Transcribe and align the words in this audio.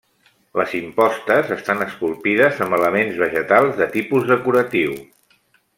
Les 0.59 0.71
impostes 0.77 1.51
estan 1.57 1.83
esculpides 1.87 2.63
amb 2.67 2.79
elements 2.81 3.21
vegetals 3.25 3.79
de 3.83 3.89
tipus 3.99 4.29
decoratiu. 4.35 4.99